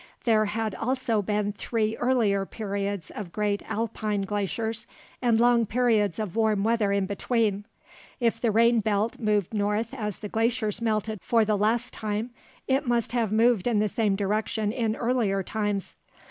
[0.23, 4.87] There had also been three earlier periods of great alpine glaciers,
[5.21, 7.65] and long periods of warm weather in between.
[8.19, 12.31] If the rain belt moved north as the glaciers melted for the last time,
[12.67, 15.95] it must have moved in the same direction in earlier times.